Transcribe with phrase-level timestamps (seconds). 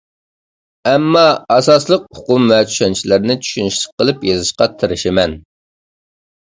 [0.91, 1.25] ئەمما،
[1.57, 5.41] ئاساسلىق ئۇقۇم ۋە چۈشەنچىلەرنى چۈشىنىشلىك قىلىپ يېزىشقا تىرىشىمەن.